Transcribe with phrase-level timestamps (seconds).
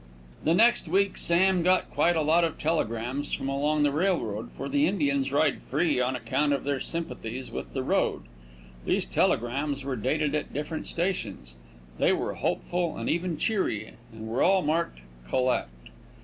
[0.43, 4.67] The next week Sam got quite a lot of telegrams from along the railroad for
[4.67, 8.23] the Indians ride free on account of their sympathies with the road.
[8.83, 11.53] These telegrams were dated at different stations.
[11.99, 15.69] They were hopeful and even cheery, and were all marked "collect."